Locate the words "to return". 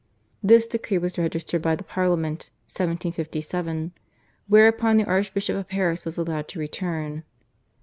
6.47-7.21